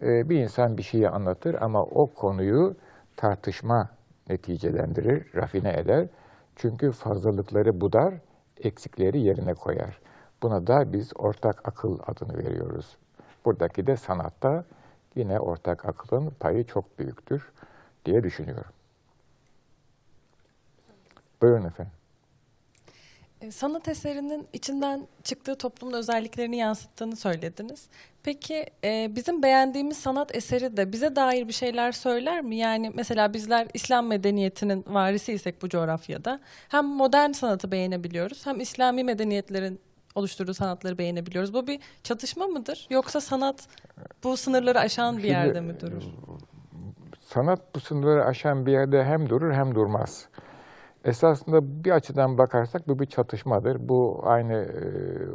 e, 0.02 0.28
bir 0.28 0.38
insan 0.38 0.78
bir 0.78 0.82
şeyi 0.82 1.08
anlatır 1.08 1.56
ama 1.60 1.82
o 1.82 2.06
konuyu 2.06 2.76
tartışma 3.16 3.88
neticelendirir, 4.28 5.34
rafine 5.34 5.72
eder. 5.72 6.06
Çünkü 6.56 6.90
fazlalıkları 6.90 7.80
budar, 7.80 8.14
eksikleri 8.56 9.20
yerine 9.20 9.54
koyar. 9.54 10.00
Buna 10.42 10.66
da 10.66 10.92
biz 10.92 11.12
ortak 11.14 11.68
akıl 11.68 11.98
adını 12.06 12.38
veriyoruz. 12.38 12.96
Buradaki 13.44 13.86
de 13.86 13.96
sanatta 13.96 14.64
yine 15.14 15.40
ortak 15.40 15.84
akılın 15.84 16.30
payı 16.40 16.64
çok 16.64 16.98
büyüktür 16.98 17.52
diye 18.04 18.22
düşünüyorum. 18.22 18.73
Buyurun 21.42 21.64
efendim. 21.64 21.92
E, 23.40 23.50
sanat 23.50 23.88
eserinin 23.88 24.48
içinden 24.52 25.06
çıktığı 25.22 25.58
toplumun 25.58 25.92
özelliklerini 25.92 26.56
yansıttığını 26.56 27.16
söylediniz. 27.16 27.88
Peki 28.22 28.66
e, 28.84 29.10
bizim 29.16 29.42
beğendiğimiz 29.42 29.96
sanat 29.96 30.36
eseri 30.36 30.76
de 30.76 30.92
bize 30.92 31.16
dair 31.16 31.48
bir 31.48 31.52
şeyler 31.52 31.92
söyler 31.92 32.40
mi? 32.40 32.56
Yani 32.56 32.92
mesela 32.94 33.34
bizler 33.34 33.68
İslam 33.74 34.06
medeniyetinin 34.06 34.84
varisiysek 34.86 35.62
bu 35.62 35.68
coğrafyada 35.68 36.40
hem 36.68 36.84
modern 36.84 37.32
sanatı 37.32 37.72
beğenebiliyoruz 37.72 38.46
hem 38.46 38.60
İslami 38.60 39.04
medeniyetlerin 39.04 39.80
oluşturduğu 40.14 40.54
sanatları 40.54 40.98
beğenebiliyoruz. 40.98 41.54
Bu 41.54 41.66
bir 41.66 41.80
çatışma 42.02 42.46
mıdır? 42.46 42.86
Yoksa 42.90 43.20
sanat 43.20 43.68
bu 44.24 44.36
sınırları 44.36 44.80
aşan 44.80 45.16
bir 45.16 45.22
Şimdi, 45.22 45.32
yerde 45.32 45.60
mi 45.60 45.80
durur? 45.80 46.02
Sanat 47.20 47.74
bu 47.74 47.80
sınırları 47.80 48.24
aşan 48.24 48.66
bir 48.66 48.72
yerde 48.72 49.04
hem 49.04 49.28
durur 49.28 49.52
hem 49.52 49.74
durmaz. 49.74 50.28
Esasında 51.04 51.84
bir 51.84 51.90
açıdan 51.90 52.38
bakarsak 52.38 52.88
bu 52.88 52.98
bir 52.98 53.06
çatışmadır. 53.06 53.88
Bu 53.88 54.20
aynı 54.24 54.52
e, 54.54 54.84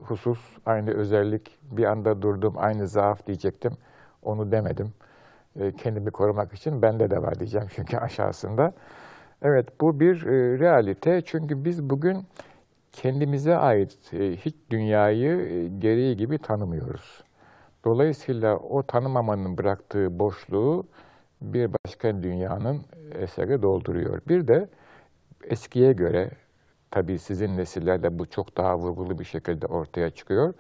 husus, 0.06 0.40
aynı 0.66 0.92
özellik, 0.92 1.58
bir 1.72 1.84
anda 1.84 2.22
durdum, 2.22 2.54
aynı 2.58 2.88
zaaf 2.88 3.28
diyecektim. 3.28 3.72
Onu 4.24 4.52
demedim. 4.52 4.94
E, 5.60 5.72
kendimi 5.72 6.12
korumak 6.12 6.54
için 6.54 6.82
bende 6.82 7.12
de 7.12 7.22
var 7.22 7.40
diyeceğim 7.40 7.68
çünkü 7.76 7.98
aşağısında. 7.98 8.74
Evet 9.42 9.82
bu 9.82 10.00
bir 10.00 10.26
e, 10.26 10.60
realite 10.60 11.22
çünkü 11.26 11.66
biz 11.66 11.90
bugün 11.90 12.26
kendimize 12.92 13.58
ait 13.58 13.98
hiç 14.14 14.56
dünyayı 14.70 15.32
e, 15.40 15.68
gereği 15.68 16.18
gibi 16.18 16.38
tanımıyoruz. 16.38 17.24
Dolayısıyla 17.86 18.58
o 18.58 18.84
tanımamanın 18.84 19.58
bıraktığı 19.58 20.20
boşluğu 20.20 20.88
bir 21.42 21.70
başka 21.74 22.24
dünyanın 22.24 22.82
eseri 23.14 23.62
dolduruyor. 23.62 24.22
Bir 24.28 24.48
de 24.48 24.68
eskiye 25.44 25.94
göre, 25.94 26.32
tabii 26.92 27.20
sizin 27.20 27.58
nesillerde 27.58 28.20
bu 28.20 28.26
çok 28.30 28.58
daha 28.58 28.78
vurgulu 28.78 29.20
bir 29.20 29.26
şekilde 29.26 29.66
ortaya 29.66 30.10
çıkıyor. 30.10 30.54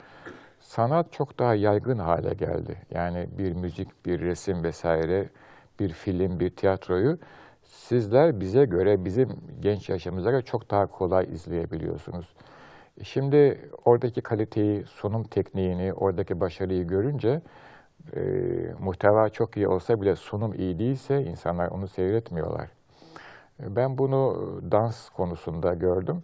Sanat 0.59 1.11
çok 1.11 1.39
daha 1.39 1.55
yaygın 1.55 1.97
hale 1.97 2.33
geldi. 2.33 2.77
Yani 2.91 3.27
bir 3.37 3.53
müzik, 3.53 4.05
bir 4.05 4.21
resim 4.21 4.63
vesaire, 4.63 5.29
bir 5.79 5.89
film, 5.89 6.39
bir 6.39 6.49
tiyatroyu 6.49 7.17
sizler 7.63 8.39
bize 8.39 8.65
göre, 8.65 9.05
bizim 9.05 9.29
genç 9.59 9.89
yaşımıza 9.89 10.31
göre 10.31 10.41
çok 10.41 10.71
daha 10.71 10.87
kolay 10.87 11.25
izleyebiliyorsunuz. 11.33 12.35
Şimdi 13.03 13.69
oradaki 13.85 14.21
kaliteyi, 14.21 14.83
sunum 14.85 15.23
tekniğini, 15.23 15.93
oradaki 15.93 16.39
başarıyı 16.39 16.87
görünce 16.87 17.41
e, 18.15 18.21
muhteva 18.79 19.29
çok 19.29 19.57
iyi 19.57 19.67
olsa 19.67 20.01
bile 20.01 20.15
sunum 20.15 20.53
iyi 20.53 20.79
değilse 20.79 21.23
insanlar 21.23 21.67
onu 21.67 21.87
seyretmiyorlar. 21.87 22.78
E, 23.63 23.75
Ben 23.75 23.97
bunu 23.97 24.51
dans 24.71 25.09
konusunda 25.09 25.73
gördüm. 25.73 26.23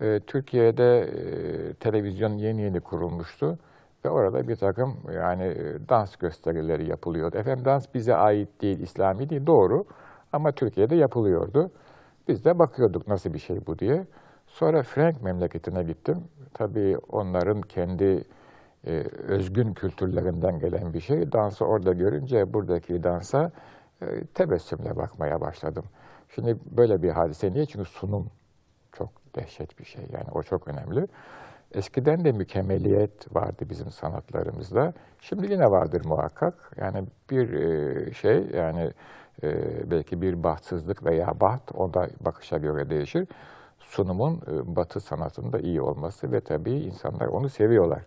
E, 0.00 0.20
Türkiye'de 0.26 1.00
e, 1.00 1.74
televizyon 1.74 2.38
yeni 2.38 2.62
yeni 2.62 2.80
kurulmuştu 2.80 3.58
ve 4.04 4.10
orada 4.10 4.48
bir 4.48 4.56
takım 4.56 4.96
yani 5.14 5.42
e, 5.44 5.88
dans 5.88 6.16
gösterileri 6.16 6.88
yapılıyordu. 6.90 7.36
Efendim 7.38 7.64
dans 7.64 7.86
bize 7.94 8.14
ait 8.14 8.48
değil, 8.62 8.80
İslami 8.80 9.30
değil, 9.30 9.46
doğru 9.46 9.84
ama 10.32 10.52
Türkiye'de 10.52 10.96
yapılıyordu. 10.96 11.70
Biz 12.28 12.44
de 12.44 12.58
bakıyorduk 12.58 13.08
nasıl 13.08 13.34
bir 13.34 13.38
şey 13.38 13.66
bu 13.66 13.78
diye. 13.78 14.06
Sonra 14.46 14.82
Frank 14.82 15.22
memleketine 15.22 15.82
gittim. 15.82 16.24
Tabii 16.54 16.98
onların 17.12 17.60
kendi 17.60 18.24
e, 18.86 19.04
özgün 19.28 19.74
kültürlerinden 19.74 20.58
gelen 20.58 20.94
bir 20.94 21.00
şey. 21.00 21.32
Dansı 21.32 21.64
orada 21.64 21.92
görünce 21.92 22.52
buradaki 22.54 23.02
dansa 23.02 23.50
e, 24.02 24.24
tebessümle 24.34 24.96
bakmaya 24.96 25.40
başladım. 25.40 25.84
Şimdi 26.34 26.56
böyle 26.70 27.02
bir 27.02 27.10
hadise 27.10 27.52
niye? 27.52 27.66
Çünkü 27.66 27.84
sunum 27.90 28.30
çok 28.92 29.08
dehşet 29.34 29.78
bir 29.78 29.84
şey. 29.84 30.04
Yani 30.12 30.26
o 30.34 30.42
çok 30.42 30.68
önemli. 30.68 31.06
Eskiden 31.74 32.24
de 32.24 32.32
mükemmeliyet 32.32 33.34
vardı 33.34 33.64
bizim 33.70 33.90
sanatlarımızda. 33.90 34.92
Şimdi 35.20 35.52
yine 35.52 35.70
vardır 35.70 36.04
muhakkak. 36.04 36.72
Yani 36.76 37.04
bir 37.30 37.52
e, 37.52 38.12
şey 38.12 38.46
yani 38.54 38.90
e, 39.42 39.50
belki 39.90 40.22
bir 40.22 40.42
bahtsızlık 40.42 41.04
veya 41.04 41.40
baht 41.40 41.74
o 41.74 41.94
da 41.94 42.08
bakışa 42.20 42.58
göre 42.58 42.90
değişir. 42.90 43.28
Sunumun 43.78 44.36
e, 44.36 44.76
batı 44.76 45.00
sanatında 45.00 45.58
iyi 45.58 45.80
olması 45.80 46.32
ve 46.32 46.40
tabii 46.40 46.72
insanlar 46.72 47.26
onu 47.26 47.48
seviyorlar. 47.48 48.02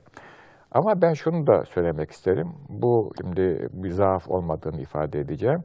Ama 0.71 1.01
ben 1.01 1.13
şunu 1.13 1.47
da 1.47 1.65
söylemek 1.65 2.11
isterim. 2.11 2.49
Bu 2.69 3.11
şimdi 3.21 3.69
bir 3.73 3.91
zaaf 3.91 4.29
olmadığını 4.29 4.81
ifade 4.81 5.19
edeceğim. 5.19 5.63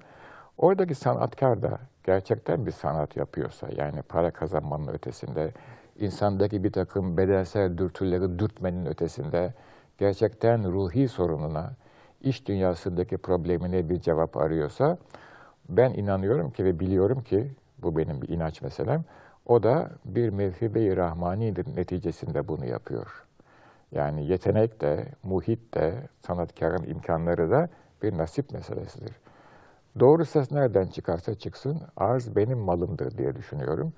Oradaki 0.59 0.95
sanatkar 0.95 1.62
da 1.62 1.79
gerçekten 2.04 2.66
bir 2.66 2.71
sanat 2.71 3.16
yapıyorsa, 3.16 3.69
yani 3.76 4.02
para 4.02 4.30
kazanmanın 4.30 4.88
ötesinde, 4.88 5.52
insandaki 5.99 6.64
bir 6.64 6.73
takım 6.73 7.16
bedensel 7.16 7.78
dürtüleri 7.78 8.38
dürtmenin 8.38 8.87
ötesinde, 8.87 9.54
gerçekten 9.99 10.73
ruhi 10.73 11.09
sorununa, 11.09 11.73
iş 12.21 12.49
dünyasındaki 12.49 13.19
problemine 13.19 13.88
bir 13.88 14.00
cevap 14.00 14.37
arıyorsa, 14.37 14.99
ben 15.69 15.92
inanıyorum 15.92 16.50
ki 16.50 16.64
ve 16.64 16.80
biliyorum 16.80 17.23
ki, 17.23 17.52
bu 17.78 17.97
benim 17.97 18.23
bir 18.23 18.28
inanç 18.28 18.62
meselem, 18.62 19.04
o 19.47 19.62
da 19.62 19.90
bir 20.04 20.28
mevhibe-i 20.28 20.97
rahmanidir 20.97 21.76
neticesinde 21.76 22.49
bunu 22.49 22.66
yapıyor. 22.66 23.26
Yani 23.92 24.26
yetenek 24.26 24.80
de, 24.80 25.07
muhit 25.23 25.75
de, 25.75 25.95
sanatkarın 26.26 26.85
imkanları 26.87 27.50
da 27.50 27.69
bir 28.02 28.19
nasip 28.19 28.52
meselesidir. 28.52 29.16
Doğru 30.00 30.25
ses 30.25 30.52
nereden 30.52 30.87
çıkarsa 30.87 31.35
çıksın, 31.35 31.80
arz 31.97 32.37
benim 32.37 32.59
malımdır 32.59 33.19
diye 33.19 33.37
düşünüyorum. 33.37 33.92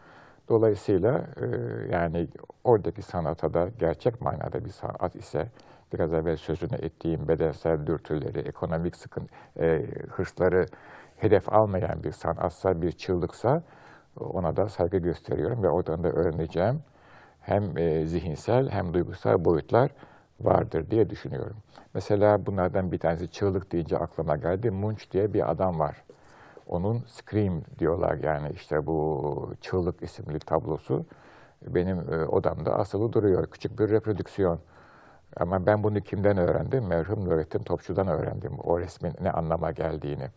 Dolayısıyla 0.48 1.18
e, 1.18 1.46
yani 1.92 2.28
oradaki 2.64 3.02
sanata 3.02 3.54
da 3.54 3.68
gerçek 3.78 4.20
manada 4.20 4.64
bir 4.64 4.70
sanat 4.70 5.16
ise, 5.16 5.50
biraz 5.92 6.12
evvel 6.12 6.36
sözünü 6.36 6.74
ettiğim 6.74 7.28
bedensel 7.28 7.86
dürtüleri, 7.86 8.38
ekonomik 8.38 8.96
sıkıntı, 8.96 9.34
e, 9.60 9.86
hırsları 10.10 10.66
hedef 11.16 11.52
almayan 11.52 12.02
bir 12.04 12.12
sanatsa, 12.12 12.82
bir 12.82 12.92
çığlıksa 12.92 13.62
ona 14.20 14.56
da 14.56 14.68
saygı 14.68 14.98
gösteriyorum 14.98 15.62
ve 15.62 15.68
oradan 15.68 16.04
da 16.04 16.08
öğreneceğim 16.08 16.80
hem 17.40 17.78
e, 17.78 18.06
zihinsel 18.06 18.70
hem 18.70 18.94
duygusal 18.94 19.44
boyutlar 19.44 19.90
vardır 20.44 20.90
diye 20.90 21.10
düşünüyorum. 21.10 21.56
Mesela 21.94 22.46
bunlardan 22.46 22.92
bir 22.92 22.98
tanesi 22.98 23.30
çığlık 23.30 23.72
deyince 23.72 23.98
aklıma 23.98 24.36
geldi. 24.36 24.70
Munch 24.70 25.10
diye 25.10 25.34
bir 25.34 25.50
adam 25.50 25.78
var. 25.78 26.04
Onun 26.68 27.04
Scream 27.06 27.62
diyorlar 27.78 28.14
yani 28.14 28.48
işte 28.54 28.86
bu 28.86 29.54
Çığlık 29.60 30.02
isimli 30.02 30.38
tablosu 30.38 31.04
benim 31.66 31.98
e, 32.12 32.26
odamda 32.26 32.78
asılı 32.78 33.12
duruyor. 33.12 33.46
Küçük 33.46 33.78
bir 33.78 33.90
reprodüksiyon. 33.90 34.58
Ama 35.36 35.66
ben 35.66 35.82
bunu 35.82 36.00
kimden 36.00 36.38
öğrendim? 36.38 36.86
Merhum 36.86 37.24
Nurettin 37.24 37.62
Topçu'dan 37.62 38.08
öğrendim 38.08 38.52
o 38.64 38.80
resmin 38.80 39.14
ne 39.20 39.30
anlama 39.30 39.70
geldiğini. 39.70 40.28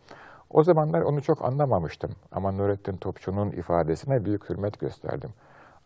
O 0.50 0.62
zamanlar 0.64 1.00
onu 1.00 1.22
çok 1.22 1.44
anlamamıştım. 1.44 2.10
Ama 2.32 2.52
Nurettin 2.52 2.96
Topçu'nun 2.96 3.50
ifadesine 3.50 4.24
büyük 4.24 4.50
hürmet 4.50 4.80
gösterdim. 4.80 5.30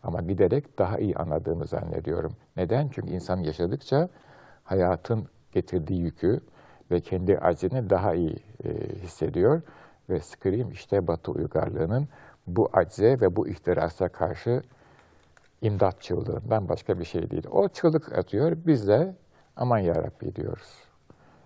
Ama 0.03 0.21
giderek 0.21 0.79
daha 0.79 0.97
iyi 0.97 1.15
anladığımı 1.15 1.65
zannediyorum. 1.65 2.31
Neden? 2.57 2.89
Çünkü 2.89 3.09
insan 3.13 3.37
yaşadıkça 3.37 4.09
hayatın 4.63 5.27
getirdiği 5.51 6.01
yükü 6.01 6.39
ve 6.91 6.99
kendi 6.99 7.37
acını 7.37 7.89
daha 7.89 8.13
iyi 8.13 8.35
e, 8.63 8.69
hissediyor. 9.03 9.61
Ve 10.09 10.19
Scream 10.19 10.71
işte 10.71 11.07
Batı 11.07 11.31
uygarlığının 11.31 12.07
bu 12.47 12.69
acze 12.73 13.21
ve 13.21 13.35
bu 13.35 13.47
ihtirasa 13.47 14.09
karşı 14.09 14.61
imdat 15.61 16.01
çığlığından 16.01 16.69
başka 16.69 16.99
bir 16.99 17.05
şey 17.05 17.31
değil. 17.31 17.47
O 17.51 17.69
çığlık 17.69 18.17
atıyor, 18.17 18.57
biz 18.65 18.87
de 18.87 19.15
aman 19.55 19.77
yarabbi 19.77 20.35
diyoruz. 20.35 20.83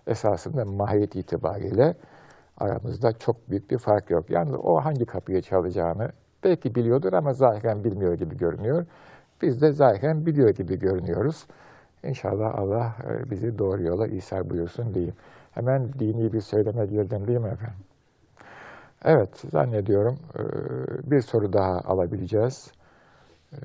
Esasında 0.06 0.64
mahiyet 0.64 1.16
itibariyle 1.16 1.94
aramızda 2.58 3.12
çok 3.18 3.50
büyük 3.50 3.70
bir 3.70 3.78
fark 3.78 4.10
yok. 4.10 4.30
Yani 4.30 4.56
o 4.56 4.80
hangi 4.80 5.06
kapıyı 5.06 5.42
çalacağını 5.42 6.12
belki 6.46 6.74
biliyordur 6.74 7.12
ama 7.12 7.32
zahiren 7.32 7.84
bilmiyor 7.84 8.14
gibi 8.14 8.36
görünüyor. 8.36 8.86
Biz 9.42 9.62
de 9.62 9.72
zahiren 9.72 10.26
biliyor 10.26 10.50
gibi 10.50 10.78
görünüyoruz. 10.78 11.46
İnşallah 12.04 12.58
Allah 12.58 12.96
e, 13.10 13.30
bizi 13.30 13.58
doğru 13.58 13.82
yola 13.82 14.06
İsa 14.06 14.50
buyursun 14.50 14.94
diyeyim. 14.94 15.14
Hemen 15.52 15.92
dini 15.98 16.32
bir 16.32 16.40
söyleme 16.40 16.86
girdim 16.86 17.26
değil 17.26 17.38
mi 17.38 17.48
efendim? 17.48 17.78
Evet, 19.04 19.44
zannediyorum 19.50 20.18
e, 20.38 20.42
bir 21.10 21.20
soru 21.20 21.52
daha 21.52 21.80
alabileceğiz. 21.80 22.70
E, 23.52 23.58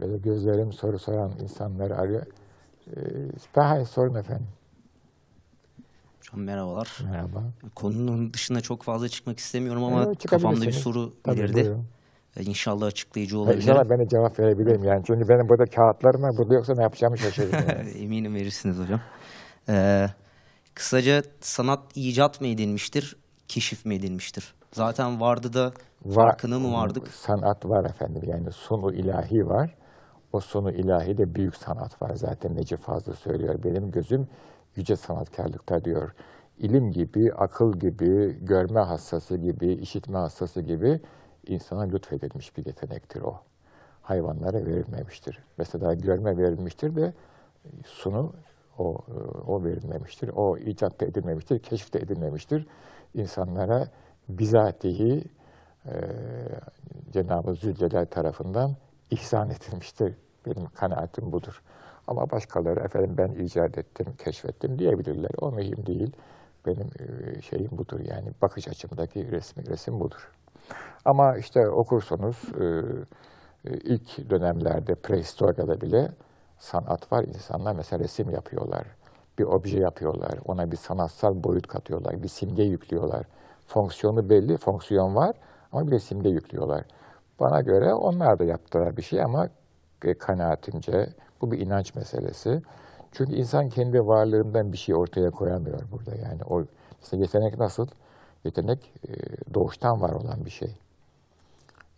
Böyle 0.00 0.18
gözlerim 0.18 0.72
soru 0.72 0.98
soran 0.98 1.32
insanları 1.42 1.96
arıyor. 1.96 2.22
Hay 3.54 3.84
sorun 3.84 4.14
efendim. 4.14 4.46
Hocam 6.18 6.44
merhabalar. 6.44 6.98
Merhaba. 7.10 7.42
Konunun 7.74 8.32
dışına 8.32 8.60
çok 8.60 8.82
fazla 8.82 9.08
çıkmak 9.08 9.38
istemiyorum 9.38 9.84
ama 9.84 10.04
Evet, 10.04 10.26
kafamda 10.26 10.66
bir 10.66 10.72
soru 10.72 11.12
Tabii, 11.22 11.36
belirdi. 11.36 11.54
buyurun. 11.54 11.84
Ee, 12.36 12.42
İnşallah 12.42 12.86
açıklayıcı 12.86 13.36
E, 13.36 13.38
olabilir. 13.38 13.56
İnşallah 13.56 13.90
ben 13.90 13.98
de 13.98 14.08
cevap 14.08 14.38
verebilirim 14.38 14.84
yani. 14.84 15.02
Çünkü 15.06 15.28
benim 15.28 15.48
burada 15.48 15.64
kağıtlarım 15.64 16.22
var. 16.22 16.30
Burada 16.38 16.54
yoksa 16.54 16.74
ne 16.74 16.82
yapacağımı 16.82 17.18
şaşırdım. 17.18 17.58
Yani. 17.68 17.90
Eminim 18.04 18.34
verirsiniz 18.34 18.78
hocam. 18.78 19.00
Ee, 19.68 20.06
kısaca 20.74 21.22
sanat 21.40 21.80
icat 21.94 22.40
mı 22.40 22.46
edilmiştir, 22.46 23.16
keşif 23.48 23.86
mi 23.86 23.94
edilmiştir? 23.94 24.54
Zaten 24.72 25.20
vardı 25.20 25.52
da 25.52 25.72
farkına 26.14 26.58
mı 26.58 26.72
vardık? 26.72 27.08
Sanat 27.08 27.64
var 27.66 27.84
efendim. 27.84 28.22
Yani 28.26 28.52
sunu 28.52 28.92
ilahi 28.94 29.46
var. 29.46 29.74
O 30.32 30.40
sunu 30.40 30.72
ilahi 30.72 31.18
de 31.18 31.34
büyük 31.34 31.56
sanat 31.56 32.02
var. 32.02 32.14
Zaten 32.14 32.56
Necip 32.56 32.78
Fazıl 32.78 33.12
söylüyor. 33.12 33.58
Benim 33.64 33.90
gözüm 33.90 34.28
yüce 34.76 34.96
sanatkarlıkta 34.96 35.84
diyor. 35.84 36.10
İlim 36.58 36.90
gibi, 36.90 37.32
akıl 37.32 37.72
gibi, 37.72 38.38
görme 38.44 38.80
hassası 38.80 39.36
gibi, 39.36 39.72
işitme 39.72 40.18
hassası 40.18 40.60
gibi 40.60 41.00
insana 41.48 41.82
lütfedilmiş 41.82 42.56
bir 42.56 42.66
yetenektir 42.66 43.22
o. 43.22 43.40
Hayvanlara 44.02 44.66
verilmemiştir. 44.66 45.38
Mesela 45.58 45.94
görme 45.94 46.36
verilmiştir 46.36 46.96
de 46.96 47.12
sunu 47.84 48.32
o, 48.78 48.96
o 49.46 49.64
verilmemiştir. 49.64 50.30
O 50.36 50.56
icat 50.58 51.02
edilmemiştir, 51.02 51.58
keşif 51.58 51.94
de 51.94 51.98
edilmemiştir. 51.98 52.66
İnsanlara 53.14 53.88
bizatihi 54.28 55.24
e, 55.86 55.94
Cenab-ı 57.12 57.54
Zülcelal 57.54 58.04
tarafından 58.04 58.76
ihsan 59.10 59.50
edilmiştir. 59.50 60.14
Benim 60.46 60.66
kanaatim 60.66 61.32
budur. 61.32 61.62
Ama 62.06 62.30
başkaları 62.30 62.80
efendim 62.80 63.14
ben 63.18 63.44
icat 63.44 63.78
ettim, 63.78 64.06
keşfettim 64.24 64.78
diyebilirler. 64.78 65.30
O 65.40 65.52
mühim 65.52 65.86
değil. 65.86 66.12
Benim 66.66 66.90
e, 66.98 67.42
şeyim 67.42 67.70
budur 67.70 68.00
yani 68.00 68.32
bakış 68.42 68.68
açımdaki 68.68 69.30
resmi 69.30 69.66
resim 69.66 70.00
budur. 70.00 70.32
Ama 71.04 71.36
işte 71.36 71.68
okursunuz 71.68 72.36
e, 72.60 72.64
e, 73.70 73.74
ilk 73.74 74.30
dönemlerde 74.30 74.94
prehistoride 74.94 75.80
bile 75.80 76.10
sanat 76.58 77.12
var. 77.12 77.24
İnsanlar 77.24 77.74
mesela 77.74 78.04
resim 78.04 78.30
yapıyorlar. 78.30 78.84
Bir 79.38 79.44
obje 79.44 79.78
yapıyorlar. 79.78 80.38
Ona 80.44 80.70
bir 80.70 80.76
sanatsal 80.76 81.44
boyut 81.44 81.66
katıyorlar. 81.66 82.22
Bir 82.22 82.28
simge 82.28 82.62
yüklüyorlar. 82.62 83.26
Fonksiyonu 83.66 84.30
belli, 84.30 84.56
fonksiyon 84.56 85.14
var 85.14 85.36
ama 85.72 85.90
bir 85.90 85.98
simge 85.98 86.28
yüklüyorlar. 86.28 86.84
Bana 87.40 87.60
göre 87.60 87.94
onlar 87.94 88.38
da 88.38 88.44
yaptılar 88.44 88.96
bir 88.96 89.02
şey 89.02 89.22
ama 89.22 89.48
e, 90.04 90.14
kanaatimce 90.14 91.08
bu 91.40 91.52
bir 91.52 91.58
inanç 91.58 91.94
meselesi. 91.94 92.62
Çünkü 93.12 93.32
insan 93.32 93.68
kendi 93.68 94.06
varlığından 94.06 94.72
bir 94.72 94.78
şey 94.78 94.94
ortaya 94.94 95.30
koyamıyor 95.30 95.80
burada. 95.92 96.14
Yani 96.14 96.40
o 96.50 96.64
mesela 97.00 97.22
yetenek 97.22 97.58
nasıl? 97.58 97.86
Yetenek 98.46 98.92
e, 99.08 99.12
doğuştan 99.54 100.00
var 100.00 100.12
olan 100.12 100.44
bir 100.44 100.50
şey. 100.50 100.76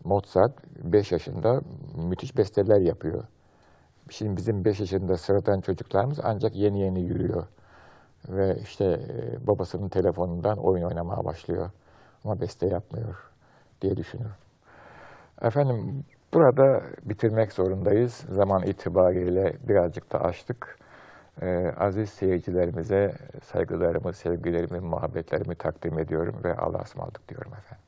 Mozart 0.04 0.52
5 0.84 1.12
yaşında 1.12 1.60
müthiş 1.96 2.36
besteler 2.36 2.80
yapıyor. 2.80 3.24
Şimdi 4.10 4.36
bizim 4.36 4.64
5 4.64 4.80
yaşında 4.80 5.16
sıradan 5.16 5.60
çocuklarımız 5.60 6.20
ancak 6.22 6.56
yeni 6.56 6.80
yeni 6.80 7.00
yürüyor. 7.00 7.46
Ve 8.28 8.58
işte 8.62 8.84
e, 8.84 9.46
babasının 9.46 9.88
telefonundan 9.88 10.58
oyun 10.58 10.84
oynamaya 10.84 11.24
başlıyor. 11.24 11.70
Ama 12.24 12.40
beste 12.40 12.66
yapmıyor 12.66 13.30
diye 13.82 13.96
düşünüyorum. 13.96 14.36
Efendim 15.42 16.04
burada 16.34 16.82
bitirmek 17.04 17.52
zorundayız. 17.52 18.24
Zaman 18.30 18.62
itibariyle 18.62 19.56
birazcık 19.68 20.12
da 20.12 20.20
açtık. 20.20 20.78
Ee, 21.42 21.72
aziz 21.76 22.10
seyircilerimize 22.10 23.14
saygılarımı, 23.42 24.12
sevgilerimi, 24.12 24.80
muhabbetlerimi 24.80 25.54
takdim 25.54 25.98
ediyorum 25.98 26.40
ve 26.44 26.56
Allah'a 26.56 26.82
ısmarladık 26.82 27.28
diyorum 27.28 27.52
efendim. 27.54 27.87